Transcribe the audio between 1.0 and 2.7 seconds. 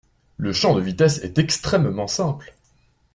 est extrêmement simple